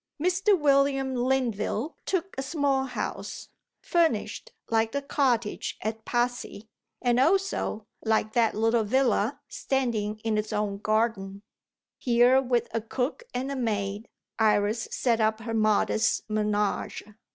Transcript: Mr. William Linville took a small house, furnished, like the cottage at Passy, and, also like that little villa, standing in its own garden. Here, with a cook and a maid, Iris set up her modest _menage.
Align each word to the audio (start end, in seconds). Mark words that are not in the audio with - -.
Mr. 0.19 0.59
William 0.59 1.13
Linville 1.13 1.95
took 2.07 2.33
a 2.35 2.41
small 2.41 2.85
house, 2.85 3.49
furnished, 3.83 4.51
like 4.71 4.93
the 4.93 5.01
cottage 5.03 5.77
at 5.79 6.05
Passy, 6.05 6.67
and, 7.03 7.19
also 7.19 7.85
like 8.03 8.33
that 8.33 8.55
little 8.55 8.83
villa, 8.83 9.39
standing 9.47 10.17
in 10.23 10.39
its 10.39 10.51
own 10.51 10.79
garden. 10.79 11.43
Here, 11.99 12.41
with 12.41 12.67
a 12.73 12.81
cook 12.81 13.25
and 13.35 13.51
a 13.51 13.55
maid, 13.55 14.09
Iris 14.39 14.87
set 14.89 15.21
up 15.21 15.41
her 15.41 15.53
modest 15.53 16.27
_menage. 16.27 17.07